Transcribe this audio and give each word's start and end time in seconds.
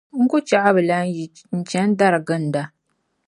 n 0.21 0.23
ku 0.29 0.37
chɛ 0.47 0.57
ka 0.63 0.69
bɛ 0.75 0.81
lan 0.89 1.05
yi 1.15 1.23
n-chani 1.57 1.93
dari 1.99 2.19
ginda. 2.27 2.63